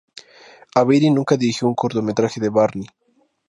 [0.73, 2.87] Avery nunca dirigió un cortometraje de Barney.